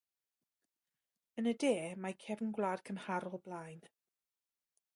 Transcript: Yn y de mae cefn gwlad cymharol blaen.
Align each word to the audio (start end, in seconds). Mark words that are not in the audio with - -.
Yn 1.41 1.49
y 1.51 1.53
de 1.63 1.71
mae 2.05 2.17
cefn 2.23 2.49
gwlad 2.55 2.83
cymharol 2.89 3.39
blaen. 3.49 3.87